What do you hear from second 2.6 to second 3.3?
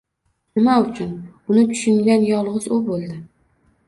u bo'ldi.